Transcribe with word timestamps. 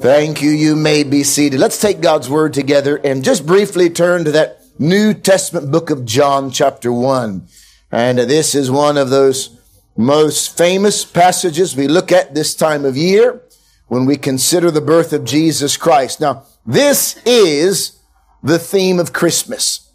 Thank 0.00 0.42
you. 0.42 0.50
You 0.50 0.76
may 0.76 1.02
be 1.02 1.24
seated. 1.24 1.58
Let's 1.58 1.80
take 1.80 2.00
God's 2.00 2.28
word 2.28 2.52
together 2.52 2.96
and 2.96 3.24
just 3.24 3.46
briefly 3.46 3.90
turn 3.90 4.24
to 4.24 4.32
that 4.32 4.60
New 4.78 5.14
Testament 5.14 5.72
book 5.72 5.90
of 5.90 6.04
John, 6.04 6.50
chapter 6.50 6.92
1. 6.92 7.48
And 7.90 8.18
this 8.18 8.54
is 8.54 8.70
one 8.70 8.96
of 8.96 9.10
those 9.10 9.58
most 9.96 10.56
famous 10.56 11.04
passages 11.04 11.74
we 11.74 11.88
look 11.88 12.12
at 12.12 12.34
this 12.34 12.54
time 12.54 12.84
of 12.84 12.96
year 12.96 13.42
when 13.88 14.04
we 14.04 14.16
consider 14.16 14.70
the 14.70 14.80
birth 14.80 15.12
of 15.12 15.24
Jesus 15.24 15.76
Christ. 15.76 16.20
Now, 16.20 16.44
this 16.66 17.18
is 17.24 17.98
the 18.42 18.58
theme 18.58 18.98
of 18.98 19.12
Christmas. 19.12 19.90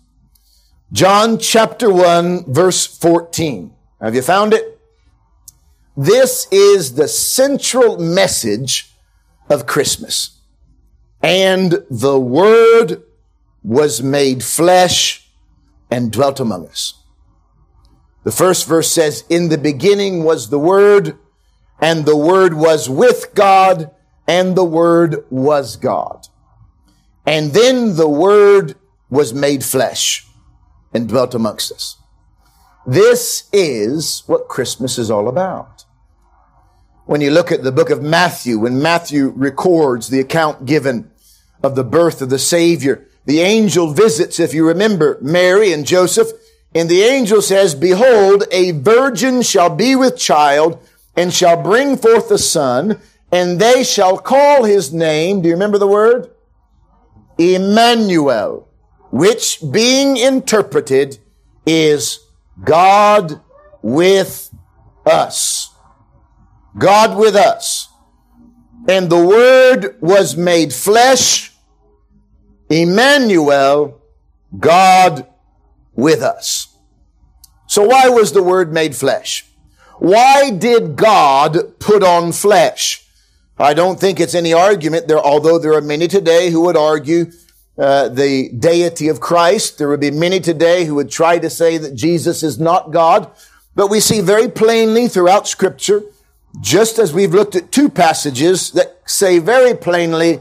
John 0.91 1.37
chapter 1.37 1.91
1, 1.91 2.51
verse 2.51 2.85
14. 2.85 3.73
Have 4.01 4.15
you 4.15 4.21
found 4.21 4.53
it? 4.53 4.79
This 5.95 6.47
is 6.51 6.95
the 6.95 7.07
central 7.07 7.97
message 7.97 8.90
of 9.51 9.67
Christmas. 9.67 10.39
And 11.21 11.83
the 11.89 12.19
Word 12.19 13.03
was 13.61 14.01
made 14.01 14.43
flesh 14.43 15.29
and 15.91 16.11
dwelt 16.11 16.39
among 16.39 16.67
us. 16.67 16.95
The 18.23 18.31
first 18.31 18.67
verse 18.67 18.91
says, 18.91 19.23
In 19.29 19.49
the 19.49 19.57
beginning 19.57 20.23
was 20.23 20.49
the 20.49 20.59
Word, 20.59 21.17
and 21.79 22.05
the 22.05 22.17
Word 22.17 22.53
was 22.53 22.89
with 22.89 23.35
God, 23.35 23.91
and 24.27 24.55
the 24.55 24.63
Word 24.63 25.25
was 25.29 25.75
God. 25.75 26.27
And 27.25 27.51
then 27.51 27.97
the 27.97 28.09
Word 28.09 28.75
was 29.09 29.33
made 29.33 29.63
flesh 29.63 30.25
and 30.93 31.09
dwelt 31.09 31.35
amongst 31.35 31.71
us. 31.71 31.97
This 32.87 33.49
is 33.51 34.23
what 34.25 34.47
Christmas 34.47 34.97
is 34.97 35.11
all 35.11 35.27
about. 35.27 35.80
When 37.11 37.19
you 37.19 37.29
look 37.29 37.51
at 37.51 37.61
the 37.61 37.73
book 37.73 37.89
of 37.89 38.01
Matthew, 38.01 38.57
when 38.57 38.81
Matthew 38.81 39.33
records 39.35 40.07
the 40.07 40.21
account 40.21 40.65
given 40.65 41.11
of 41.61 41.75
the 41.75 41.83
birth 41.83 42.21
of 42.21 42.29
the 42.29 42.39
Savior, 42.39 43.05
the 43.25 43.41
angel 43.41 43.91
visits, 43.91 44.39
if 44.39 44.53
you 44.53 44.65
remember, 44.65 45.17
Mary 45.19 45.73
and 45.73 45.85
Joseph, 45.85 46.29
and 46.73 46.87
the 46.87 47.01
angel 47.01 47.41
says, 47.41 47.75
Behold, 47.75 48.45
a 48.49 48.71
virgin 48.71 49.41
shall 49.41 49.69
be 49.69 49.93
with 49.93 50.17
child 50.17 50.79
and 51.13 51.33
shall 51.33 51.61
bring 51.61 51.97
forth 51.97 52.31
a 52.31 52.37
son, 52.37 53.01
and 53.29 53.59
they 53.59 53.83
shall 53.83 54.17
call 54.17 54.63
his 54.63 54.93
name, 54.93 55.41
do 55.41 55.49
you 55.49 55.55
remember 55.55 55.79
the 55.79 55.87
word? 55.87 56.31
Emmanuel, 57.37 58.69
which 59.11 59.59
being 59.69 60.15
interpreted 60.15 61.17
is 61.65 62.25
God 62.63 63.41
with 63.81 64.49
us. 65.05 65.70
God 66.77 67.17
with 67.17 67.35
us. 67.35 67.89
And 68.87 69.09
the 69.09 69.25
Word 69.25 69.97
was 70.01 70.35
made 70.35 70.73
flesh, 70.73 71.53
Emmanuel, 72.69 74.01
God 74.57 75.27
with 75.93 76.21
us. 76.21 76.75
So 77.67 77.83
why 77.83 78.09
was 78.09 78.33
the 78.33 78.43
Word 78.43 78.73
made 78.73 78.95
flesh? 78.95 79.45
Why 79.99 80.49
did 80.49 80.95
God 80.95 81.79
put 81.79 82.03
on 82.03 82.31
flesh? 82.31 83.05
I 83.59 83.75
don't 83.75 83.99
think 83.99 84.19
it's 84.19 84.33
any 84.33 84.51
argument 84.51 85.07
there, 85.07 85.19
although 85.19 85.59
there 85.59 85.73
are 85.73 85.81
many 85.81 86.07
today 86.07 86.49
who 86.49 86.61
would 86.61 86.75
argue 86.75 87.31
uh, 87.77 88.09
the 88.09 88.49
deity 88.49 89.07
of 89.07 89.19
Christ. 89.19 89.77
There 89.77 89.87
would 89.87 89.99
be 89.99 90.11
many 90.11 90.39
today 90.39 90.85
who 90.85 90.95
would 90.95 91.11
try 91.11 91.37
to 91.37 91.49
say 91.49 91.77
that 91.77 91.93
Jesus 91.93 92.41
is 92.41 92.59
not 92.59 92.91
God. 92.91 93.31
But 93.75 93.89
we 93.89 93.99
see 93.99 94.21
very 94.21 94.49
plainly 94.49 95.07
throughout 95.07 95.47
scripture, 95.47 96.01
just 96.59 96.99
as 96.99 97.13
we've 97.13 97.33
looked 97.33 97.55
at 97.55 97.71
two 97.71 97.89
passages 97.89 98.71
that 98.71 99.01
say 99.05 99.39
very 99.39 99.75
plainly, 99.75 100.39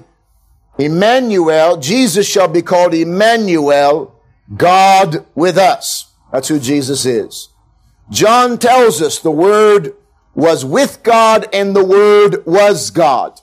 Emmanuel, 0.79 1.77
Jesus 1.77 2.27
shall 2.29 2.49
be 2.49 2.63
called 2.63 2.95
Emmanuel, 2.95 4.15
God 4.57 5.27
with 5.35 5.57
us. 5.57 6.13
That's 6.33 6.49
who 6.49 6.59
Jesus 6.59 7.07
is. 7.07 7.49
John 8.11 8.59
tells 8.59 9.01
us 9.01 9.19
the 9.19 9.31
Word 9.31 9.95
was 10.35 10.65
with 10.65 11.03
God 11.03 11.49
and 11.53 11.77
the 11.77 11.85
Word 11.85 12.45
was 12.47 12.91
God. 12.91 13.41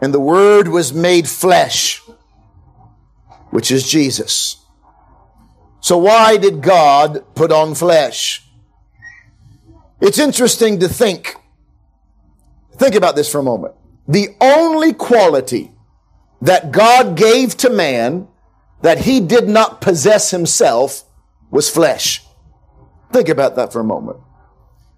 And 0.00 0.14
the 0.14 0.20
Word 0.20 0.68
was 0.68 0.92
made 0.92 1.28
flesh 1.28 2.02
which 3.50 3.70
is 3.70 3.88
Jesus. 3.88 4.56
So 5.80 5.98
why 5.98 6.36
did 6.36 6.62
God 6.62 7.24
put 7.34 7.52
on 7.52 7.74
flesh? 7.74 8.46
It's 10.00 10.18
interesting 10.18 10.80
to 10.80 10.88
think. 10.88 11.36
Think 12.76 12.94
about 12.94 13.16
this 13.16 13.30
for 13.30 13.38
a 13.38 13.42
moment. 13.42 13.74
The 14.08 14.34
only 14.40 14.92
quality 14.92 15.72
that 16.42 16.72
God 16.72 17.16
gave 17.16 17.56
to 17.58 17.70
man 17.70 18.28
that 18.82 19.00
he 19.00 19.20
did 19.20 19.48
not 19.48 19.80
possess 19.80 20.30
himself 20.30 21.04
was 21.50 21.68
flesh. 21.68 22.24
Think 23.12 23.28
about 23.28 23.56
that 23.56 23.72
for 23.72 23.80
a 23.80 23.84
moment. 23.84 24.18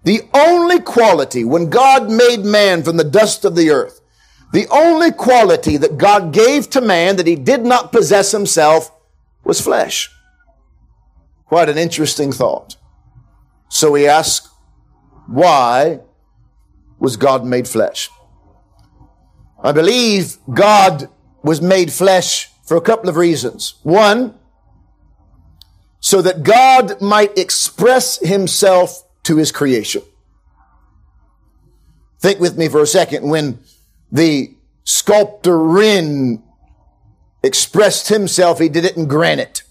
The 0.03 0.21
only 0.33 0.79
quality 0.79 1.43
when 1.43 1.69
God 1.69 2.09
made 2.09 2.45
man 2.45 2.83
from 2.83 2.97
the 2.97 3.03
dust 3.03 3.43
of 3.43 3.55
the 3.55 3.69
earth 3.69 4.01
the 4.53 4.67
only 4.69 5.11
quality 5.11 5.77
that 5.77 5.97
God 5.97 6.31
gave 6.31 6.69
to 6.69 6.79
man 6.79 7.15
that 7.15 7.25
he 7.25 7.35
did 7.35 7.65
not 7.65 7.91
possess 7.91 8.31
himself 8.31 8.91
was 9.43 9.59
flesh. 9.59 10.11
Quite 11.47 11.69
an 11.69 11.79
interesting 11.79 12.31
thought. 12.31 12.77
So 13.67 13.91
we 13.91 14.07
ask, 14.07 14.52
why 15.27 16.01
was 16.99 17.17
God 17.17 17.45
made 17.45 17.67
flesh? 17.67 18.09
I 19.61 19.71
believe 19.71 20.37
God 20.53 21.09
was 21.43 21.61
made 21.61 21.91
flesh 21.91 22.49
for 22.63 22.77
a 22.77 22.81
couple 22.81 23.09
of 23.09 23.17
reasons. 23.17 23.75
One, 23.83 24.35
so 25.99 26.21
that 26.21 26.43
God 26.43 27.01
might 27.01 27.37
express 27.37 28.19
himself 28.19 29.03
to 29.23 29.37
his 29.37 29.51
creation. 29.51 30.01
Think 32.19 32.39
with 32.39 32.57
me 32.57 32.67
for 32.67 32.81
a 32.81 32.87
second. 32.87 33.29
When 33.29 33.59
the 34.11 34.53
sculptor 34.83 35.57
Wren 35.57 36.43
expressed 37.41 38.09
himself, 38.09 38.59
he 38.59 38.69
did 38.69 38.85
it 38.85 38.97
in 38.97 39.07
granite. 39.07 39.63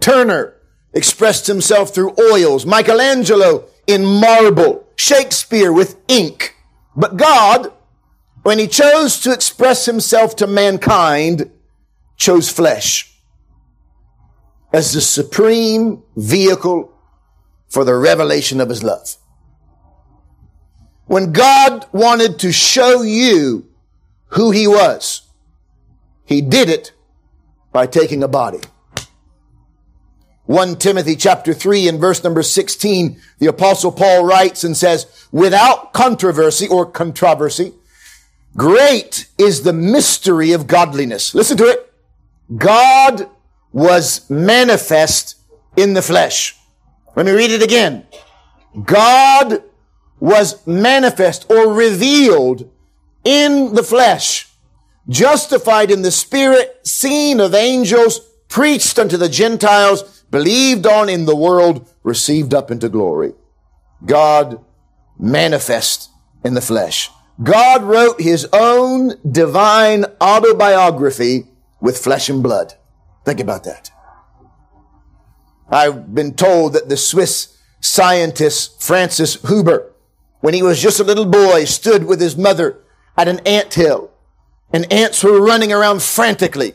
Turner 0.00 0.54
expressed 0.92 1.46
himself 1.46 1.94
through 1.94 2.14
oils. 2.32 2.66
Michelangelo 2.66 3.66
in 3.86 4.04
marble. 4.04 4.86
Shakespeare 4.96 5.72
with 5.72 5.96
ink. 6.08 6.56
But 6.96 7.16
God, 7.16 7.72
when 8.42 8.58
he 8.58 8.68
chose 8.68 9.20
to 9.20 9.32
express 9.32 9.86
himself 9.86 10.36
to 10.36 10.46
mankind, 10.46 11.50
chose 12.16 12.50
flesh 12.50 13.12
as 14.72 14.92
the 14.92 15.00
supreme 15.00 16.02
vehicle 16.16 16.92
for 17.68 17.84
the 17.84 17.94
revelation 17.94 18.60
of 18.60 18.68
his 18.68 18.82
love. 18.82 19.16
When 21.06 21.32
God 21.32 21.86
wanted 21.92 22.38
to 22.40 22.52
show 22.52 23.02
you 23.02 23.66
who 24.28 24.50
he 24.50 24.66
was, 24.66 25.22
he 26.24 26.40
did 26.40 26.68
it 26.68 26.92
by 27.72 27.86
taking 27.86 28.22
a 28.22 28.28
body. 28.28 28.60
1 30.46 30.76
Timothy 30.76 31.16
chapter 31.16 31.54
3 31.54 31.88
and 31.88 32.00
verse 32.00 32.22
number 32.22 32.42
16, 32.42 33.20
the 33.38 33.46
apostle 33.46 33.90
Paul 33.90 34.24
writes 34.26 34.62
and 34.62 34.76
says, 34.76 35.26
without 35.32 35.94
controversy 35.94 36.68
or 36.68 36.84
controversy, 36.84 37.72
great 38.54 39.26
is 39.38 39.62
the 39.62 39.72
mystery 39.72 40.52
of 40.52 40.66
godliness. 40.66 41.34
Listen 41.34 41.56
to 41.56 41.64
it. 41.64 41.92
God 42.56 43.30
was 43.72 44.28
manifest 44.28 45.36
in 45.76 45.94
the 45.94 46.02
flesh. 46.02 46.56
Let 47.16 47.24
me 47.24 47.32
read 47.32 47.50
it 47.50 47.62
again. 47.62 48.06
God 48.84 49.62
was 50.20 50.66
manifest 50.66 51.50
or 51.50 51.72
revealed 51.72 52.70
in 53.24 53.74
the 53.74 53.82
flesh, 53.82 54.48
justified 55.08 55.90
in 55.90 56.02
the 56.02 56.10
spirit, 56.10 56.80
seen 56.86 57.40
of 57.40 57.54
angels, 57.54 58.20
preached 58.48 58.98
unto 58.98 59.16
the 59.16 59.28
Gentiles, 59.28 60.13
believed 60.34 60.84
on 60.84 61.08
in 61.08 61.26
the 61.26 61.36
world, 61.36 61.88
received 62.02 62.52
up 62.52 62.68
into 62.72 62.88
glory. 62.88 63.32
God 64.04 64.58
manifest 65.16 66.10
in 66.44 66.54
the 66.54 66.60
flesh. 66.60 67.08
God 67.40 67.84
wrote 67.84 68.20
his 68.20 68.48
own 68.52 69.14
divine 69.30 70.04
autobiography 70.20 71.46
with 71.80 71.96
flesh 71.96 72.28
and 72.28 72.42
blood. 72.42 72.74
Think 73.24 73.38
about 73.38 73.62
that. 73.62 73.92
I've 75.68 76.12
been 76.12 76.34
told 76.34 76.72
that 76.72 76.88
the 76.88 76.96
Swiss 76.96 77.56
scientist 77.80 78.82
Francis 78.82 79.40
Huber 79.46 79.94
when 80.40 80.52
he 80.52 80.64
was 80.64 80.82
just 80.82 80.98
a 80.98 81.04
little 81.04 81.24
boy, 81.24 81.64
stood 81.64 82.04
with 82.04 82.20
his 82.20 82.36
mother 82.36 82.78
at 83.16 83.28
an 83.28 83.38
ant 83.46 83.72
hill, 83.72 84.10
and 84.72 84.92
ants 84.92 85.22
were 85.22 85.40
running 85.40 85.72
around 85.72 86.02
frantically, 86.02 86.74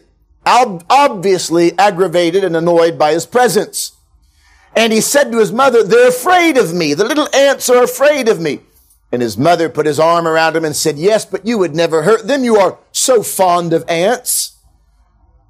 obviously 0.90 1.78
aggravated 1.78 2.44
and 2.44 2.56
annoyed 2.56 2.98
by 2.98 3.14
his 3.14 3.26
presence. 3.26 3.96
And 4.76 4.94
he 4.94 5.02
said 5.02 5.32
to 5.32 5.40
his 5.40 5.52
mother, 5.52 5.84
they're 5.84 6.10
afraid 6.10 6.58
of 6.58 6.74
me. 6.74 6.94
The 6.94 7.06
little 7.06 7.28
ants 7.36 7.70
are 7.70 7.84
afraid 7.84 8.28
of 8.28 8.40
me. 8.40 8.62
And 9.12 9.22
his 9.22 9.38
mother 9.38 9.70
put 9.70 9.86
his 9.86 10.00
arm 10.00 10.28
around 10.28 10.56
him 10.56 10.66
and 10.66 10.76
said, 10.76 10.98
yes, 10.98 11.26
but 11.26 11.46
you 11.46 11.58
would 11.58 11.76
never 11.76 12.04
hurt 12.04 12.28
them. 12.28 12.44
You 12.44 12.58
are 12.58 12.78
so 12.92 13.24
fond 13.24 13.74
of 13.74 13.84
ants. 13.90 14.58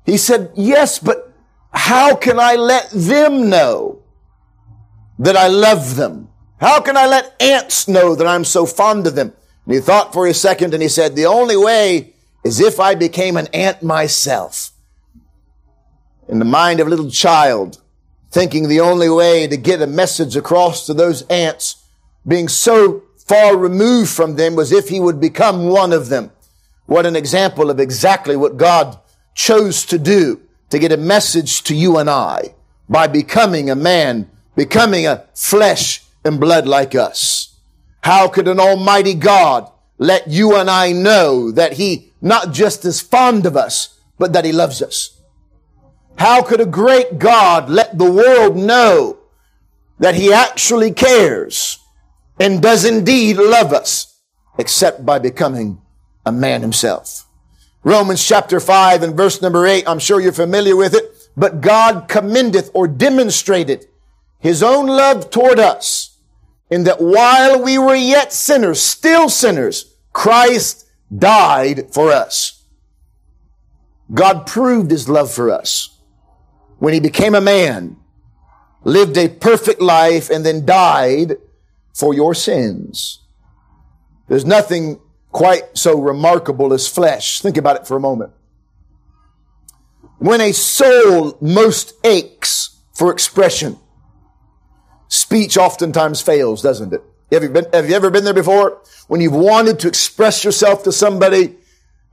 He 0.06 0.18
said, 0.18 0.52
yes, 0.56 0.98
but 0.98 1.34
how 1.72 2.16
can 2.16 2.40
I 2.40 2.56
let 2.56 2.90
them 2.92 3.50
know 3.50 4.02
that 5.20 5.36
I 5.36 5.48
love 5.48 5.98
them? 5.98 6.30
How 6.60 6.82
can 6.82 6.98
I 6.98 7.06
let 7.06 7.36
ants 7.42 7.88
know 7.88 8.16
that 8.16 8.28
I'm 8.28 8.46
so 8.46 8.66
fond 8.66 9.08
of 9.08 9.16
them? 9.16 9.34
And 9.66 9.76
he 9.76 9.82
thought 9.82 10.14
for 10.14 10.26
a 10.26 10.34
second 10.34 10.74
and 10.74 10.82
he 10.82 10.90
said, 10.90 11.16
the 11.16 11.26
only 11.26 11.58
way 11.58 12.14
is 12.44 12.60
if 12.60 12.80
I 12.80 12.96
became 12.96 13.38
an 13.38 13.48
ant 13.54 13.84
myself. 13.84 14.72
In 16.30 16.38
the 16.38 16.46
mind 16.46 16.80
of 16.80 16.86
a 16.86 16.90
little 16.92 17.10
child, 17.10 17.82
thinking 18.30 18.68
the 18.68 18.82
only 18.82 19.10
way 19.10 19.48
to 19.48 19.58
get 19.58 19.82
a 19.82 19.88
message 19.88 20.36
across 20.36 20.86
to 20.86 20.94
those 20.94 21.24
ants 21.24 21.84
being 22.28 22.48
so 22.48 23.02
far 23.18 23.58
removed 23.58 24.12
from 24.12 24.36
them 24.36 24.56
was 24.56 24.72
if 24.72 24.90
he 24.90 25.00
would 25.00 25.20
become 25.20 25.70
one 25.70 25.92
of 25.92 26.10
them. 26.10 26.32
What 26.86 27.08
an 27.08 27.16
example 27.16 27.72
of 27.72 27.80
exactly 27.80 28.36
what 28.36 28.58
God 28.58 29.00
chose 29.34 29.84
to 29.86 29.98
do 29.98 30.40
to 30.70 30.78
get 30.78 30.92
a 30.92 30.98
message 30.98 31.64
to 31.64 31.76
you 31.76 31.98
and 31.98 32.08
I 32.08 32.54
by 32.88 33.08
becoming 33.08 33.72
a 33.72 33.76
man, 33.76 34.30
becoming 34.56 35.08
a 35.08 35.26
flesh 35.34 36.04
and 36.24 36.40
blood 36.40 36.68
like 36.68 36.94
us. 36.94 37.56
How 38.04 38.28
could 38.28 38.48
an 38.48 38.60
almighty 38.60 39.16
God 39.16 39.72
let 39.98 40.28
you 40.28 40.56
and 40.56 40.70
I 40.70 40.92
know 40.92 41.50
that 41.50 41.74
he 41.74 42.14
not 42.22 42.52
just 42.52 42.86
is 42.86 43.02
fond 43.02 43.48
of 43.48 43.58
us, 43.58 44.00
but 44.20 44.34
that 44.34 44.46
he 44.46 44.52
loves 44.52 44.84
us? 44.84 45.19
How 46.20 46.42
could 46.42 46.60
a 46.60 46.66
great 46.66 47.18
God 47.18 47.70
let 47.70 47.98
the 47.98 48.12
world 48.12 48.58
know 48.58 49.20
that 50.00 50.16
he 50.16 50.34
actually 50.34 50.92
cares 50.92 51.80
and 52.38 52.62
does 52.62 52.84
indeed 52.84 53.38
love 53.38 53.72
us 53.72 54.20
except 54.58 55.06
by 55.06 55.20
becoming 55.20 55.82
a 56.26 56.32
man 56.34 56.60
himself? 56.60 57.26
Romans 57.86 58.22
chapter 58.22 58.60
5 58.60 59.02
and 59.02 59.16
verse 59.16 59.42
number 59.42 59.66
8, 59.66 59.88
I'm 59.88 60.00
sure 60.00 60.20
you're 60.20 60.34
familiar 60.34 60.76
with 60.76 60.94
it, 60.94 61.06
but 61.38 61.62
God 61.62 62.10
commendeth 62.10 62.70
or 62.74 62.86
demonstrated 62.86 63.86
his 64.40 64.62
own 64.62 64.88
love 64.88 65.30
toward 65.30 65.58
us 65.58 66.18
in 66.70 66.84
that 66.84 67.00
while 67.00 67.64
we 67.64 67.78
were 67.78 67.96
yet 67.96 68.34
sinners, 68.34 68.82
still 68.82 69.30
sinners, 69.30 69.96
Christ 70.12 70.86
died 71.18 71.94
for 71.94 72.12
us. 72.12 72.66
God 74.14 74.46
proved 74.46 74.92
his 74.92 75.08
love 75.08 75.32
for 75.32 75.50
us 75.50 75.96
when 76.80 76.94
he 76.94 77.00
became 77.00 77.36
a 77.36 77.42
man, 77.42 77.98
lived 78.84 79.18
a 79.18 79.30
perfect 79.30 79.82
life, 79.82 80.30
and 80.30 80.46
then 80.46 80.66
died 80.66 81.38
for 81.94 82.14
your 82.14 82.34
sins. 82.34 83.20
There's 84.28 84.46
nothing 84.46 85.00
quite 85.32 85.78
so 85.78 86.00
remarkable 86.00 86.74
as 86.74 86.88
flesh. 86.88 87.42
Think 87.42 87.58
about 87.58 87.76
it 87.76 87.88
for 87.88 87.98
a 87.98 88.00
moment. 88.00 88.32
When 90.18 90.42
a 90.42 90.52
soul 90.52 91.38
most 91.42 91.94
aches 92.04 92.78
for 92.94 93.12
expression, 93.12 93.78
speech 95.08 95.58
oftentimes 95.58 96.22
fails, 96.22 96.62
doesn't 96.62 96.94
it? 96.94 97.04
Have 97.32 97.44
you, 97.44 97.50
been, 97.50 97.68
have 97.74 97.90
you 97.90 97.96
ever 97.96 98.10
been 98.10 98.24
there 98.24 98.34
before? 98.34 98.82
When 99.08 99.22
you've 99.22 99.34
wanted 99.34 99.80
to 99.80 99.88
express 99.88 100.44
yourself 100.44 100.84
to 100.84 100.92
somebody 100.92 101.56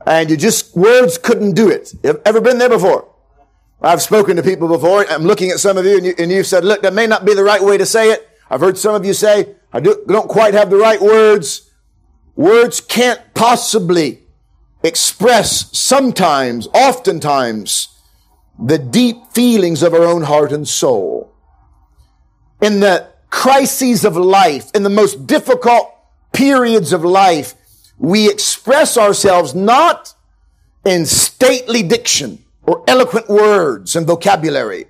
and 0.06 0.28
you 0.30 0.36
just, 0.36 0.76
words 0.76 1.18
couldn't 1.18 1.54
do 1.54 1.70
it. 1.70 1.94
Have 2.04 2.20
ever 2.24 2.40
been 2.40 2.58
there 2.58 2.68
before? 2.68 3.08
I've 3.80 4.02
spoken 4.02 4.36
to 4.36 4.42
people 4.42 4.68
before. 4.68 5.06
I'm 5.10 5.24
looking 5.24 5.50
at 5.50 5.58
some 5.58 5.76
of 5.76 5.84
you 5.84 5.96
and, 5.96 6.06
you 6.06 6.14
and 6.18 6.30
you've 6.30 6.46
said, 6.46 6.64
look, 6.64 6.82
that 6.82 6.94
may 6.94 7.06
not 7.06 7.24
be 7.24 7.34
the 7.34 7.44
right 7.44 7.62
way 7.62 7.76
to 7.76 7.86
say 7.86 8.10
it. 8.10 8.28
I've 8.48 8.60
heard 8.60 8.78
some 8.78 8.94
of 8.94 9.04
you 9.04 9.12
say, 9.12 9.54
I 9.72 9.80
do, 9.80 10.04
don't 10.08 10.28
quite 10.28 10.54
have 10.54 10.70
the 10.70 10.76
right 10.76 11.00
words. 11.00 11.70
Words 12.36 12.80
can't 12.80 13.20
possibly 13.34 14.22
express 14.82 15.76
sometimes, 15.76 16.68
oftentimes, 16.72 17.88
the 18.58 18.78
deep 18.78 19.16
feelings 19.32 19.82
of 19.82 19.92
our 19.92 20.04
own 20.04 20.22
heart 20.22 20.52
and 20.52 20.66
soul. 20.66 21.34
In 22.62 22.80
the 22.80 23.08
crises 23.28 24.04
of 24.04 24.16
life, 24.16 24.70
in 24.74 24.82
the 24.82 24.90
most 24.90 25.26
difficult 25.26 25.92
periods 26.32 26.92
of 26.92 27.04
life, 27.04 27.54
we 27.98 28.30
express 28.30 28.96
ourselves 28.96 29.54
not 29.54 30.14
in 30.84 31.04
stately 31.04 31.82
diction 31.82 32.45
or 32.66 32.82
eloquent 32.86 33.28
words 33.28 33.96
and 33.96 34.06
vocabulary. 34.06 34.86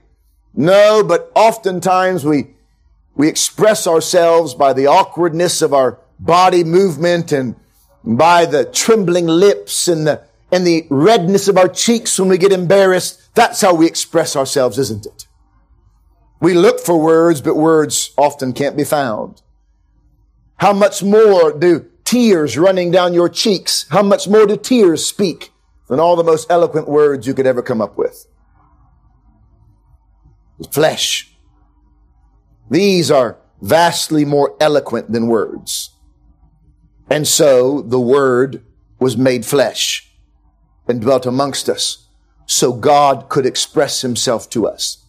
No, 0.55 1.05
but 1.05 1.31
oftentimes 1.35 2.25
we, 2.25 2.49
we 3.15 3.29
express 3.29 3.87
ourselves 3.87 4.55
by 4.55 4.73
the 4.73 4.87
awkwardness 4.87 5.61
of 5.61 5.75
our 5.75 5.99
body 6.19 6.65
movement 6.65 7.31
and 7.33 7.55
by 8.03 8.47
the 8.47 8.65
trembling 8.65 9.27
lips 9.27 9.89
and 9.89 10.07
the, 10.07 10.23
and 10.51 10.67
the 10.67 10.87
redness 10.89 11.49
of 11.49 11.59
our 11.59 11.69
cheeks 11.69 12.19
when 12.19 12.31
we 12.31 12.39
get 12.39 12.53
embarrassed. 12.53 13.35
That's 13.35 13.61
how 13.61 13.75
we 13.75 13.87
express 13.87 14.35
ourselves, 14.35 14.79
isn't 14.79 15.05
it? 15.05 15.27
We 16.41 16.55
look 16.55 16.81
for 16.81 17.01
words, 17.01 17.41
but 17.41 17.57
words 17.57 18.13
often 18.17 18.53
can't 18.53 18.77
be 18.77 18.85
found. 18.85 19.43
How 20.57 20.73
much 20.73 21.03
more 21.03 21.53
do 21.53 21.87
tears 22.05 22.57
running 22.57 22.91
down 22.91 23.13
your 23.13 23.29
cheeks, 23.29 23.87
how 23.91 24.03
much 24.03 24.29
more 24.29 24.47
do 24.47 24.57
tears 24.57 25.05
speak 25.05 25.53
than 25.89 26.01
all 26.01 26.17
the 26.17 26.25
most 26.25 26.51
eloquent 26.51 26.89
words 26.89 27.27
you 27.27 27.35
could 27.35 27.47
ever 27.47 27.63
come 27.63 27.81
up 27.81 27.97
with? 27.97 28.27
Flesh. 30.71 31.33
These 32.71 33.11
are 33.11 33.39
vastly 33.61 34.25
more 34.25 34.57
eloquent 34.61 35.13
than 35.13 35.29
words. 35.29 35.91
And 37.09 37.27
so 37.27 37.83
the 37.83 38.01
word 38.01 38.65
was 38.99 39.17
made 39.17 39.45
flesh 39.45 40.11
and 40.89 41.01
dwelt 41.01 41.27
amongst 41.27 41.69
us 41.69 42.09
so 42.47 42.73
God 42.73 43.29
could 43.29 43.47
express 43.47 44.03
himself 44.03 44.49
to 44.51 44.67
us. 44.67 45.05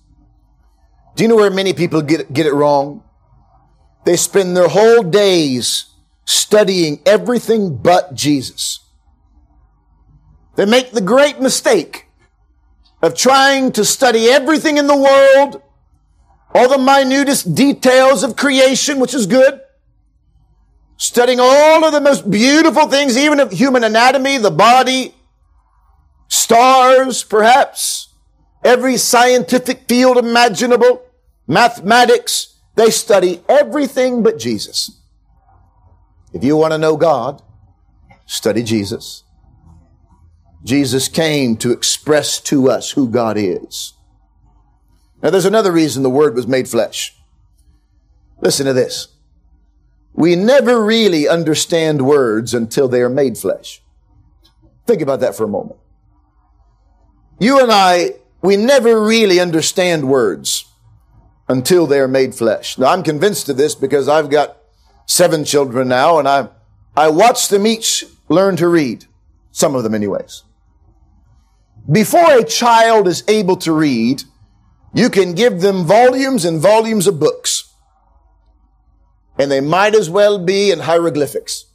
Do 1.16 1.24
you 1.24 1.30
know 1.30 1.36
where 1.36 1.50
many 1.50 1.74
people 1.74 2.02
get, 2.02 2.32
get 2.34 2.46
it 2.46 2.54
wrong? 2.54 3.04
They 4.06 4.16
spend 4.16 4.56
their 4.56 4.68
whole 4.68 5.04
days 5.04 5.86
studying 6.26 7.02
everything 7.06 7.76
but 7.76 8.14
Jesus. 8.14 8.80
They 10.58 10.66
make 10.66 10.92
the 10.92 11.02
great 11.02 11.40
mistake 11.40 12.08
of 13.04 13.16
trying 13.16 13.72
to 13.74 13.86
study 13.86 14.28
everything 14.28 14.78
in 14.78 14.88
the 14.88 14.98
world, 14.98 15.62
all 16.54 16.68
the 16.68 16.80
minutest 16.80 17.54
details 17.54 18.24
of 18.24 18.36
creation, 18.36 19.00
which 19.00 19.14
is 19.14 19.28
good, 19.28 19.62
studying 20.98 21.40
all 21.40 21.86
of 21.86 21.94
the 21.94 22.02
most 22.02 22.30
beautiful 22.30 22.88
things, 22.88 23.16
even 23.16 23.40
of 23.40 23.52
human 23.52 23.84
anatomy, 23.84 24.40
the 24.40 24.50
body, 24.50 25.14
stars, 26.28 27.24
perhaps, 27.24 28.16
every 28.64 28.98
scientific 28.98 29.88
field 29.88 30.18
imaginable, 30.18 31.04
mathematics. 31.46 32.56
They 32.74 32.90
study 32.90 33.42
everything 33.48 34.24
but 34.24 34.40
Jesus. 34.40 34.90
If 36.34 36.44
you 36.44 36.58
want 36.58 36.74
to 36.74 36.80
know 36.80 36.98
God, 36.98 37.44
study 38.26 38.64
Jesus. 38.64 39.24
Jesus 40.68 41.08
came 41.08 41.56
to 41.58 41.72
express 41.72 42.42
to 42.42 42.70
us 42.70 42.92
who 42.92 43.10
God 43.10 43.38
is. 43.38 43.94
Now 45.24 45.30
there's 45.30 45.46
another 45.46 45.72
reason 45.72 46.04
the 46.04 46.10
Word 46.10 46.36
was 46.36 46.46
made 46.46 46.68
flesh. 46.68 47.16
Listen 48.42 48.66
to 48.66 48.74
this. 48.74 49.08
We 50.14 50.36
never 50.36 50.84
really 50.84 51.26
understand 51.28 52.02
words 52.02 52.54
until 52.54 52.90
they 52.90 53.02
are 53.02 53.10
made 53.10 53.38
flesh. 53.38 53.82
Think 54.86 55.02
about 55.02 55.22
that 55.22 55.36
for 55.36 55.46
a 55.46 55.48
moment. 55.48 55.80
You 57.40 57.62
and 57.62 57.72
I, 57.72 58.16
we 58.42 58.58
never 58.58 59.02
really 59.02 59.40
understand 59.40 60.10
words 60.10 60.66
until 61.48 61.88
they 61.88 62.00
are 62.00 62.10
made 62.10 62.36
flesh. 62.36 62.78
Now 62.78 62.88
I'm 62.88 63.04
convinced 63.04 63.48
of 63.48 63.56
this 63.56 63.74
because 63.74 64.10
I've 64.10 64.30
got 64.30 64.58
seven 65.06 65.46
children 65.46 65.88
now 65.88 66.20
and 66.20 66.28
I, 66.28 66.50
I 66.96 67.08
watch 67.08 67.48
them 67.48 67.66
each 67.66 68.04
learn 68.28 68.58
to 68.58 68.68
read. 68.68 69.06
Some 69.52 69.74
of 69.74 69.84
them 69.84 69.96
anyways. 69.96 70.44
Before 71.90 72.38
a 72.38 72.44
child 72.44 73.08
is 73.08 73.24
able 73.28 73.58
to 73.58 73.72
read, 73.72 74.24
you 74.94 75.10
can 75.10 75.34
give 75.34 75.62
them 75.62 75.86
volumes 75.86 76.46
and 76.46 76.60
volumes 76.60 77.08
of 77.08 77.20
books 77.20 77.68
and 79.38 79.52
they 79.52 79.62
might 79.62 79.96
as 79.96 80.10
well 80.10 80.40
be 80.40 80.72
in 80.72 80.80
hieroglyphics. 80.80 81.66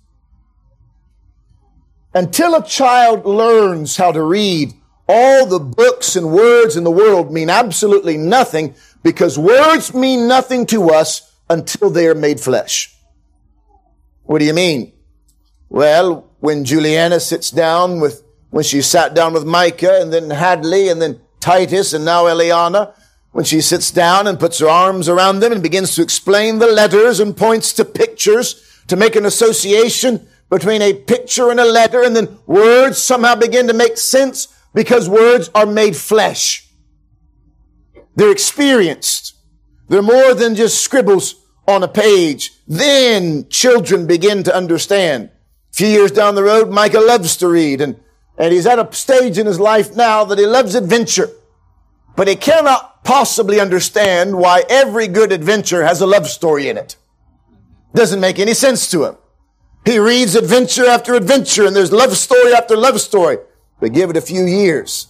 Until 2.15 2.55
a 2.55 2.67
child 2.67 3.25
learns 3.25 3.97
how 3.97 4.13
to 4.13 4.23
read, 4.23 4.75
all 5.09 5.47
the 5.47 5.61
books 5.61 6.17
and 6.17 6.33
words 6.33 6.77
in 6.77 6.85
the 6.85 6.91
world 6.91 7.33
mean 7.33 7.49
absolutely 7.49 8.17
nothing 8.17 8.75
because 9.03 9.39
words 9.39 9.95
mean 9.95 10.29
nothing 10.29 10.67
to 10.67 10.91
us 10.91 11.33
until 11.49 11.91
they 11.91 12.07
are 12.07 12.15
made 12.15 12.41
flesh. 12.41 12.95
What 14.25 14.39
do 14.39 14.45
you 14.45 14.55
mean? 14.55 14.93
Well, 15.69 16.31
when 16.41 16.65
Juliana 16.65 17.21
sits 17.21 17.51
down 17.51 18.01
with, 18.01 18.23
when 18.53 18.63
she 18.63 18.83
sat 18.83 19.15
down 19.15 19.33
with 19.33 19.47
Micah 19.47 19.99
and 20.01 20.13
then 20.13 20.29
Hadley 20.29 20.91
and 20.91 21.01
then 21.01 21.19
Titus 21.41 21.95
and 21.95 22.05
now 22.05 22.25
Eliana, 22.25 22.95
when 23.33 23.47
she 23.47 23.63
sits 23.63 23.91
down 23.91 24.27
and 24.27 24.39
puts 24.39 24.59
her 24.59 24.69
arms 24.69 25.09
around 25.09 25.41
them 25.41 25.53
and 25.53 25.63
begins 25.63 25.95
to 25.95 26.03
explain 26.03 26.59
the 26.59 26.67
letters 26.67 27.19
and 27.19 27.35
points 27.35 27.73
to 27.73 27.85
pictures, 27.85 28.83
to 28.89 28.95
make 28.95 29.17
an 29.17 29.25
association 29.25 30.29
between 30.51 30.83
a 30.83 30.93
picture 30.93 31.51
and 31.51 31.59
a 31.59 31.65
letter, 31.65 32.03
and 32.03 32.15
then 32.15 32.39
words 32.47 32.99
somehow 32.99 33.35
begin 33.35 33.69
to 33.69 33.73
make 33.73 33.97
sense 33.97 34.49
because 34.75 35.09
words 35.09 35.49
are 35.55 35.65
made 35.65 35.97
flesh. 35.97 36.69
They're 38.17 38.31
experienced. 38.31 39.35
They're 39.89 40.03
more 40.03 40.35
than 40.35 40.57
just 40.57 40.85
scribbles 40.85 41.37
on 41.67 41.83
a 41.83 41.89
page. 41.89 42.53
Then 42.69 43.49
children 43.49 44.07
begin 44.07 44.43
to 44.43 44.55
understand. 44.55 45.31
A 45.71 45.73
few 45.73 45.87
years 45.87 46.13
down 46.13 46.35
the 46.35 46.43
road, 46.43 46.69
Micah 46.69 47.01
loves 47.01 47.39
to 47.39 47.49
read 47.49 47.81
and, 47.81 47.99
and 48.39 48.53
he's 48.53 48.67
at 48.67 48.79
a 48.79 48.93
stage 48.95 49.39
in 49.39 49.47
his 49.47 49.61
life 49.61 49.95
now 49.95 50.25
that 50.25 50.39
he 50.39 50.47
loves 50.47 50.75
adventure. 50.75 51.31
But 52.17 52.29
he 52.29 52.37
cannot 52.37 53.05
possibly 53.05 53.61
understand 53.61 54.37
why 54.37 54.65
every 54.69 55.09
good 55.09 55.33
adventure 55.33 55.85
has 55.85 56.01
a 56.01 56.07
love 56.07 56.27
story 56.29 56.69
in 56.69 56.77
it. 56.77 56.97
Doesn't 57.95 58.21
make 58.21 58.39
any 58.39 58.55
sense 58.55 58.91
to 58.91 59.05
him. 59.05 59.17
He 59.85 59.99
reads 59.99 60.35
adventure 60.35 60.87
after 60.87 61.15
adventure 61.15 61.67
and 61.67 61.75
there's 61.75 61.93
love 61.93 62.17
story 62.17 62.55
after 62.55 62.77
love 62.77 63.01
story. 63.01 63.39
But 63.81 63.93
give 63.93 64.11
it 64.11 64.17
a 64.17 64.21
few 64.21 64.45
years 64.45 65.09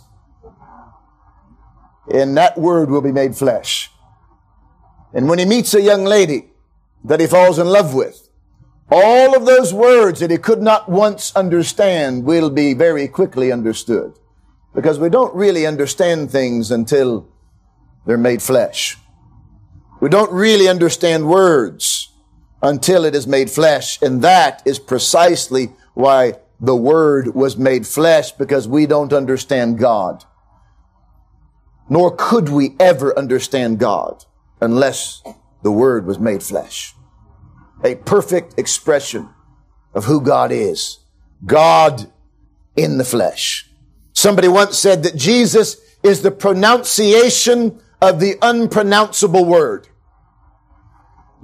and 2.10 2.36
that 2.36 2.58
word 2.58 2.90
will 2.90 3.00
be 3.00 3.12
made 3.12 3.36
flesh. 3.36 3.90
And 5.14 5.28
when 5.28 5.38
he 5.38 5.44
meets 5.44 5.74
a 5.74 5.80
young 5.80 6.04
lady 6.04 6.50
that 7.04 7.20
he 7.20 7.26
falls 7.26 7.58
in 7.58 7.66
love 7.66 7.94
with, 7.94 8.28
all 8.92 9.37
of 9.37 9.46
those 9.46 9.72
words 9.72 10.20
that 10.20 10.30
he 10.30 10.38
could 10.38 10.61
not 10.61 10.88
once 10.88 11.34
understand 11.34 12.25
will 12.25 12.50
be 12.50 12.75
very 12.75 13.08
quickly 13.08 13.50
understood. 13.50 14.14
Because 14.75 14.99
we 14.99 15.08
don't 15.08 15.34
really 15.34 15.66
understand 15.66 16.30
things 16.30 16.70
until 16.70 17.28
they're 18.06 18.18
made 18.18 18.42
flesh. 18.42 18.96
We 20.00 20.08
don't 20.08 20.32
really 20.32 20.68
understand 20.68 21.28
words 21.28 22.11
until 22.62 23.04
it 23.04 23.14
is 23.14 23.26
made 23.26 23.50
flesh. 23.50 24.00
And 24.02 24.22
that 24.22 24.62
is 24.64 24.78
precisely 24.78 25.72
why 25.94 26.34
the 26.61 26.76
word 26.76 27.34
was 27.34 27.56
made 27.56 27.87
flesh 27.87 28.32
because 28.32 28.68
we 28.68 28.87
don't 28.87 29.12
understand 29.12 29.78
God 29.78 30.25
nor 31.92 32.14
could 32.16 32.49
we 32.49 32.75
ever 32.80 33.16
understand 33.18 33.78
God 33.78 34.25
unless 34.62 35.22
the 35.62 35.70
Word 35.70 36.06
was 36.06 36.18
made 36.18 36.42
flesh. 36.42 36.94
A 37.84 37.96
perfect 37.96 38.58
expression 38.58 39.28
of 39.94 40.04
who 40.04 40.20
God 40.20 40.52
is. 40.52 40.98
God 41.44 42.10
in 42.76 42.98
the 42.98 43.04
flesh. 43.04 43.68
Somebody 44.12 44.48
once 44.48 44.78
said 44.78 45.02
that 45.02 45.16
Jesus 45.16 45.76
is 46.02 46.22
the 46.22 46.30
pronunciation 46.30 47.80
of 48.00 48.20
the 48.20 48.36
unpronounceable 48.42 49.44
word. 49.44 49.88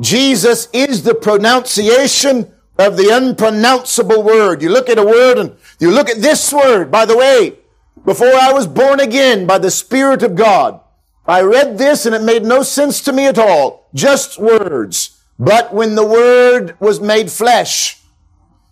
Jesus 0.00 0.68
is 0.72 1.02
the 1.02 1.14
pronunciation 1.14 2.52
of 2.78 2.96
the 2.96 3.10
unpronounceable 3.10 4.22
word. 4.22 4.62
You 4.62 4.68
look 4.68 4.88
at 4.88 4.98
a 4.98 5.04
word 5.04 5.38
and 5.38 5.56
you 5.80 5.90
look 5.90 6.08
at 6.08 6.22
this 6.22 6.52
word, 6.52 6.90
by 6.90 7.04
the 7.04 7.16
way, 7.16 7.58
before 8.04 8.34
I 8.34 8.52
was 8.52 8.66
born 8.66 9.00
again 9.00 9.46
by 9.46 9.58
the 9.58 9.70
Spirit 9.70 10.22
of 10.22 10.36
God. 10.36 10.80
I 11.26 11.42
read 11.42 11.78
this 11.78 12.06
and 12.06 12.14
it 12.14 12.22
made 12.22 12.44
no 12.44 12.62
sense 12.62 13.00
to 13.02 13.12
me 13.12 13.26
at 13.26 13.38
all. 13.38 13.88
Just 13.92 14.38
words. 14.38 15.17
But 15.38 15.72
when 15.72 15.94
the 15.94 16.06
Word 16.06 16.76
was 16.80 17.00
made 17.00 17.30
flesh 17.30 18.00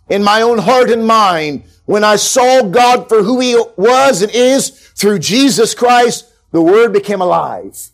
in 0.09 0.23
my 0.23 0.43
own 0.43 0.59
heart 0.59 0.91
and 0.91 1.07
mind, 1.07 1.65
when 1.85 2.03
I 2.03 2.17
saw 2.17 2.63
God 2.63 3.09
for 3.09 3.23
who 3.23 3.41
He 3.41 3.55
was 3.77 4.23
and 4.23 4.33
is 4.33 4.71
through 4.71 5.21
Jesus 5.21 5.75
Christ, 5.75 6.33
the 6.51 6.63
Word 6.63 6.93
became 6.93 7.21
alive 7.21 7.91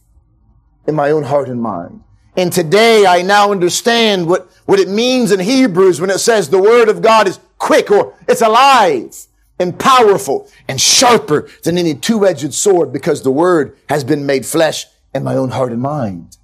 in 0.87 0.95
my 0.95 1.11
own 1.11 1.25
heart 1.25 1.49
and 1.49 1.61
mind. 1.61 2.03
And 2.37 2.51
today 2.53 3.07
I 3.07 3.23
now 3.23 3.53
understand 3.53 4.27
what, 4.27 4.51
what 4.65 4.81
it 4.81 4.89
means 4.89 5.33
in 5.33 5.41
Hebrews 5.41 6.01
when 6.01 6.09
it 6.09 6.19
says 6.19 6.49
the 6.49 6.63
Word 6.63 6.89
of 6.89 7.03
God 7.03 7.29
is 7.29 7.39
quick 7.59 7.91
or 7.91 8.15
it's 8.27 8.41
alive 8.41 9.15
and 9.59 9.79
powerful 9.79 10.49
and 10.69 10.81
sharper 10.81 11.49
than 11.63 11.79
any 11.79 11.95
two-edged 11.95 12.53
sword 12.53 12.93
because 12.93 13.23
the 13.23 13.31
word 13.31 13.77
has 13.89 14.03
been 14.03 14.27
made 14.27 14.45
flesh 14.45 14.87
in 15.15 15.23
my 15.23 15.37
own 15.37 15.51
heart 15.51 15.73
and 15.73 15.81
mind. 15.81 16.37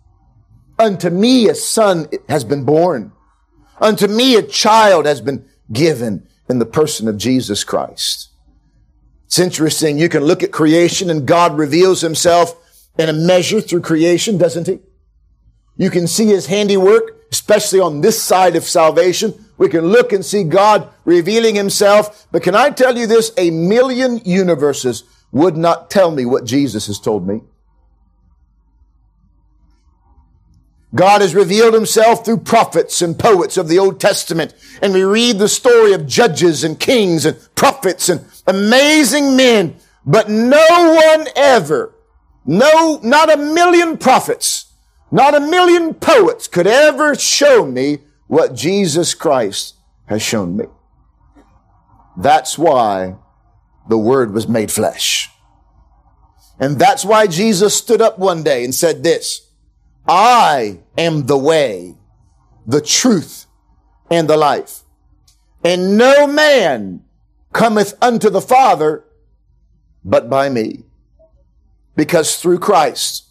Unto 0.79 1.11
me 1.11 1.49
a 1.49 1.55
son 1.55 2.09
has 2.29 2.45
been 2.45 2.65
born. 2.65 3.13
Unto 3.81 4.07
me 4.07 4.37
a 4.37 4.43
child 4.43 5.07
has 5.07 5.21
been 5.21 5.49
given 5.73 6.27
in 6.49 6.59
the 6.59 6.67
person 6.67 7.09
of 7.09 7.17
Jesus 7.17 7.65
Christ. 7.65 8.31
It's 9.27 9.39
interesting. 9.39 9.99
You 9.99 10.09
can 10.09 10.25
look 10.25 10.43
at 10.43 10.53
creation 10.53 11.11
and 11.11 11.27
God 11.27 11.59
reveals 11.59 12.01
himself 12.01 12.55
in 12.99 13.09
a 13.09 13.13
measure 13.13 13.61
through 13.61 13.83
creation, 13.83 14.39
doesn't 14.39 14.67
he? 14.67 14.81
You 15.77 15.91
can 15.91 16.07
see 16.07 16.27
his 16.27 16.47
handiwork, 16.47 17.29
especially 17.31 17.81
on 17.81 18.01
this 18.01 18.21
side 18.21 18.57
of 18.57 18.65
salvation 18.65 19.45
we 19.59 19.69
can 19.69 19.89
look 19.89 20.13
and 20.13 20.25
see 20.25 20.45
God 20.45 20.89
revealing 21.05 21.57
himself. 21.57 22.27
But 22.31 22.45
can 22.45 22.55
I 22.55 22.71
tell 22.71 22.97
you 22.97 23.07
this? 23.07 23.33
A 23.37 23.51
million 23.51 24.19
universes 24.25 25.03
would 25.33 25.57
not 25.57 25.91
tell 25.91 26.13
me 26.13 26.25
what 26.25 26.45
Jesus 26.45 26.87
has 26.87 26.99
told 26.99 27.27
me. 27.27 27.43
God 30.95 31.21
has 31.21 31.35
revealed 31.35 31.75
himself 31.75 32.25
through 32.25 32.39
prophets 32.39 33.03
and 33.03 33.19
poets 33.19 33.57
of 33.57 33.69
the 33.69 33.79
Old 33.79 34.01
Testament. 34.01 34.55
And 34.81 34.95
we 34.95 35.03
read 35.03 35.39
the 35.39 35.49
story 35.49 35.93
of 35.93 36.07
judges 36.07 36.65
and 36.65 36.81
kings 36.81 37.27
and 37.27 37.37
prophets 37.55 38.09
and 38.09 38.25
amazing 38.47 39.37
men. 39.37 39.77
But 40.07 40.31
no 40.31 40.65
one 40.71 41.29
ever, 41.37 41.95
no, 42.47 42.99
not 43.03 43.31
a 43.31 43.37
million 43.37 43.99
prophets, 43.99 44.73
not 45.11 45.35
a 45.35 45.41
million 45.41 45.93
poets 45.93 46.49
could 46.49 46.67
ever 46.67 47.15
show 47.15 47.67
me 47.67 47.99
what 48.27 48.55
Jesus 48.55 49.13
Christ 49.13 49.75
has 50.07 50.23
shown 50.23 50.57
me. 50.57 50.65
That's 52.17 52.57
why 52.57 53.17
the 53.89 53.99
Word 53.99 54.33
was 54.33 54.49
made 54.49 54.71
flesh. 54.71 55.31
And 56.59 56.79
that's 56.79 57.05
why 57.05 57.27
Jesus 57.27 57.77
stood 57.77 58.01
up 58.01 58.19
one 58.19 58.43
day 58.43 58.65
and 58.65 58.75
said 58.75 59.03
this, 59.03 59.48
I 60.09 60.81
am 60.97 61.27
the 61.27 61.37
way, 61.37 61.97
the 62.67 62.81
truth, 62.81 63.47
and 64.11 64.29
the 64.29 64.39
life. 64.39 64.81
And 65.63 65.99
no 65.99 66.27
man 66.27 67.05
cometh 67.53 67.95
unto 68.01 68.31
the 68.31 68.41
Father 68.41 69.05
but 70.05 70.31
by 70.31 70.49
me. 70.49 70.85
Because 71.95 72.37
through 72.37 72.61
Christ, 72.61 73.27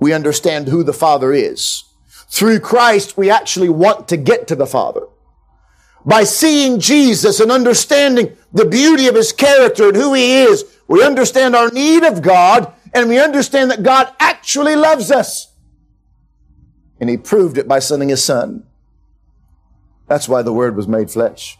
we 0.00 0.12
understand 0.12 0.68
who 0.68 0.82
the 0.82 0.92
Father 0.92 1.32
is. 1.32 1.84
Through 2.28 2.60
Christ, 2.60 3.18
we 3.18 3.28
actually 3.28 3.68
want 3.68 4.08
to 4.08 4.16
get 4.16 4.48
to 4.48 4.56
the 4.56 4.66
Father. 4.66 5.02
By 6.06 6.24
seeing 6.24 6.80
Jesus 6.80 7.40
and 7.40 7.52
understanding 7.52 8.36
the 8.52 8.64
beauty 8.64 9.06
of 9.06 9.14
His 9.14 9.32
character 9.32 9.88
and 9.88 9.96
who 9.96 10.14
He 10.14 10.42
is, 10.42 10.64
we 10.88 11.04
understand 11.04 11.54
our 11.54 11.70
need 11.70 12.04
of 12.04 12.22
God 12.22 12.72
and 12.94 13.08
we 13.08 13.20
understand 13.20 13.70
that 13.70 13.82
God 13.82 14.12
actually 14.18 14.76
loves 14.76 15.10
us. 15.10 15.51
And 17.02 17.10
He 17.10 17.16
proved 17.16 17.58
it 17.58 17.66
by 17.66 17.80
sending 17.80 18.10
His 18.10 18.22
Son. 18.22 18.62
That's 20.06 20.28
why 20.28 20.42
the 20.42 20.52
Word 20.52 20.76
was 20.76 20.86
made 20.86 21.10
flesh. 21.10 21.58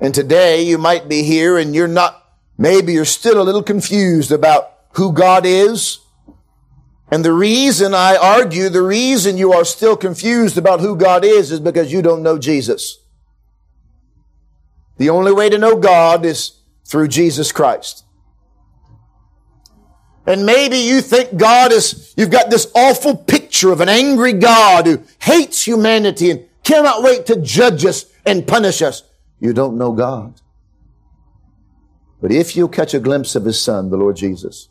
And 0.00 0.14
today 0.14 0.62
you 0.62 0.78
might 0.78 1.10
be 1.10 1.24
here 1.24 1.58
and 1.58 1.74
you're 1.74 1.86
not, 1.86 2.26
maybe 2.56 2.94
you're 2.94 3.04
still 3.04 3.38
a 3.38 3.44
little 3.44 3.62
confused 3.62 4.32
about 4.32 4.70
who 4.94 5.12
God 5.12 5.44
is, 5.44 5.98
and 7.10 7.22
the 7.22 7.34
reason 7.34 7.92
I 7.92 8.16
argue, 8.16 8.70
the 8.70 8.80
reason 8.80 9.36
you 9.36 9.52
are 9.52 9.64
still 9.64 9.94
confused 9.94 10.56
about 10.56 10.80
who 10.80 10.96
God 10.96 11.22
is, 11.22 11.52
is 11.52 11.60
because 11.60 11.92
you 11.92 12.00
don't 12.00 12.22
know 12.22 12.38
Jesus. 12.38 13.00
The 14.96 15.10
only 15.10 15.32
way 15.32 15.50
to 15.50 15.58
know 15.58 15.76
God 15.76 16.24
is 16.24 16.60
through 16.86 17.08
Jesus 17.08 17.52
Christ. 17.52 18.06
And 20.26 20.46
maybe 20.46 20.78
you 20.78 21.00
think 21.00 21.36
God 21.36 21.72
is, 21.72 22.14
you've 22.16 22.30
got 22.30 22.50
this 22.50 22.70
awful 22.74 23.16
picture 23.16 23.70
of 23.72 23.80
an 23.80 23.88
angry 23.88 24.32
God 24.32 24.86
who 24.86 25.02
hates 25.20 25.66
humanity 25.66 26.30
and 26.30 26.46
cannot 26.62 27.02
wait 27.02 27.26
to 27.26 27.40
judge 27.40 27.84
us 27.84 28.06
and 28.24 28.46
punish 28.46 28.80
us. 28.80 29.02
You 29.38 29.52
don't 29.52 29.76
know 29.76 29.92
God. 29.92 30.40
But 32.22 32.32
if 32.32 32.56
you 32.56 32.68
catch 32.68 32.94
a 32.94 33.00
glimpse 33.00 33.36
of 33.36 33.44
His 33.44 33.60
Son, 33.60 33.90
the 33.90 33.98
Lord 33.98 34.16
Jesus, 34.16 34.70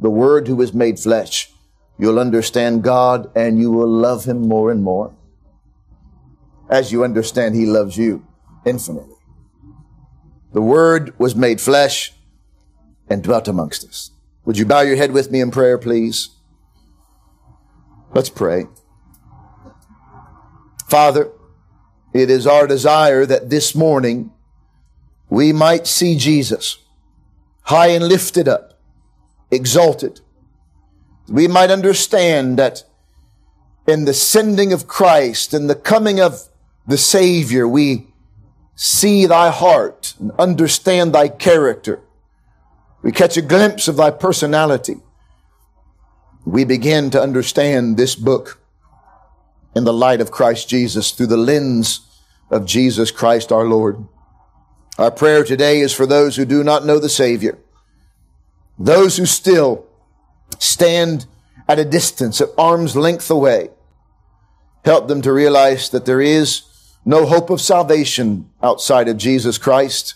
the 0.00 0.10
Word 0.10 0.48
who 0.48 0.56
was 0.56 0.74
made 0.74 0.98
flesh, 0.98 1.52
You'll 1.98 2.18
understand 2.18 2.82
God 2.82 3.30
and 3.36 3.58
you 3.58 3.70
will 3.70 3.88
love 3.88 4.24
Him 4.24 4.48
more 4.48 4.70
and 4.70 4.82
more 4.82 5.14
as 6.68 6.90
you 6.90 7.04
understand 7.04 7.54
He 7.54 7.66
loves 7.66 7.96
you 7.96 8.26
infinitely. 8.64 9.14
The 10.52 10.62
Word 10.62 11.18
was 11.18 11.34
made 11.34 11.60
flesh 11.60 12.12
and 13.08 13.22
dwelt 13.22 13.48
amongst 13.48 13.84
us. 13.84 14.10
Would 14.44 14.58
you 14.58 14.66
bow 14.66 14.80
your 14.80 14.96
head 14.96 15.12
with 15.12 15.30
me 15.30 15.40
in 15.40 15.50
prayer, 15.50 15.78
please? 15.78 16.30
Let's 18.14 18.28
pray. 18.28 18.66
Father, 20.88 21.30
it 22.12 22.28
is 22.28 22.46
our 22.46 22.66
desire 22.66 23.24
that 23.24 23.50
this 23.50 23.74
morning 23.74 24.32
we 25.30 25.52
might 25.52 25.86
see 25.86 26.16
Jesus 26.16 26.78
high 27.62 27.88
and 27.88 28.06
lifted 28.06 28.48
up, 28.48 28.78
exalted, 29.50 30.20
we 31.28 31.48
might 31.48 31.70
understand 31.70 32.58
that 32.58 32.84
in 33.86 34.04
the 34.04 34.14
sending 34.14 34.72
of 34.72 34.86
Christ 34.86 35.54
and 35.54 35.68
the 35.68 35.74
coming 35.74 36.20
of 36.20 36.48
the 36.86 36.98
Savior, 36.98 37.66
we 37.66 38.08
see 38.74 39.26
thy 39.26 39.50
heart 39.50 40.14
and 40.18 40.32
understand 40.32 41.12
thy 41.12 41.28
character. 41.28 42.00
We 43.02 43.12
catch 43.12 43.36
a 43.36 43.42
glimpse 43.42 43.88
of 43.88 43.96
thy 43.96 44.10
personality. 44.10 44.96
We 46.44 46.64
begin 46.64 47.10
to 47.10 47.20
understand 47.20 47.96
this 47.96 48.14
book 48.14 48.60
in 49.74 49.84
the 49.84 49.92
light 49.92 50.20
of 50.20 50.30
Christ 50.30 50.68
Jesus 50.68 51.10
through 51.10 51.26
the 51.26 51.36
lens 51.36 52.00
of 52.50 52.66
Jesus 52.66 53.10
Christ 53.10 53.50
our 53.50 53.64
Lord. 53.64 54.06
Our 54.98 55.10
prayer 55.10 55.42
today 55.42 55.80
is 55.80 55.92
for 55.92 56.06
those 56.06 56.36
who 56.36 56.44
do 56.44 56.62
not 56.62 56.84
know 56.84 56.98
the 56.98 57.08
Savior, 57.08 57.58
those 58.78 59.16
who 59.16 59.26
still 59.26 59.86
stand 60.58 61.26
at 61.68 61.78
a 61.78 61.84
distance, 61.84 62.40
at 62.40 62.50
arm's 62.58 62.94
length 62.94 63.30
away. 63.30 63.70
Help 64.84 65.08
them 65.08 65.22
to 65.22 65.32
realize 65.32 65.90
that 65.90 66.04
there 66.04 66.20
is 66.20 66.62
no 67.04 67.26
hope 67.26 67.50
of 67.50 67.60
salvation 67.60 68.50
outside 68.62 69.08
of 69.08 69.16
Jesus 69.16 69.58
Christ. 69.58 70.14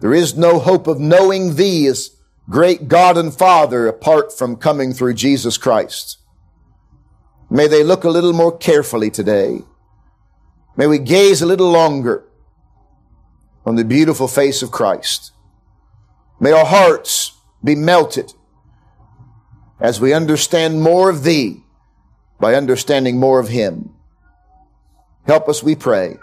There 0.00 0.14
is 0.14 0.36
no 0.36 0.58
hope 0.58 0.86
of 0.86 1.00
knowing 1.00 1.56
Thee 1.56 1.86
as 1.86 2.10
great 2.50 2.88
God 2.88 3.16
and 3.16 3.32
Father 3.32 3.86
apart 3.86 4.36
from 4.36 4.56
coming 4.56 4.92
through 4.92 5.14
Jesus 5.14 5.56
Christ. 5.56 6.18
May 7.50 7.66
they 7.66 7.84
look 7.84 8.04
a 8.04 8.10
little 8.10 8.32
more 8.32 8.56
carefully 8.56 9.10
today. 9.10 9.60
May 10.76 10.86
we 10.86 10.98
gaze 10.98 11.40
a 11.40 11.46
little 11.46 11.70
longer 11.70 12.24
on 13.64 13.76
the 13.76 13.84
beautiful 13.84 14.28
face 14.28 14.62
of 14.62 14.70
Christ. 14.70 15.32
May 16.40 16.52
our 16.52 16.66
hearts 16.66 17.32
be 17.62 17.74
melted 17.74 18.34
as 19.80 20.00
we 20.00 20.12
understand 20.12 20.82
more 20.82 21.08
of 21.08 21.22
Thee 21.22 21.62
by 22.40 22.54
understanding 22.54 23.18
more 23.18 23.40
of 23.40 23.48
Him. 23.48 23.94
Help 25.26 25.48
us, 25.48 25.62
we 25.62 25.74
pray, 25.74 26.18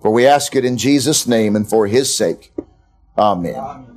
for 0.00 0.10
we 0.10 0.26
ask 0.26 0.56
it 0.56 0.64
in 0.64 0.76
Jesus' 0.76 1.26
name 1.26 1.54
and 1.54 1.68
for 1.68 1.86
His 1.86 2.14
sake. 2.14 2.49
Amen. 3.20 3.54
Amen. 3.56 3.89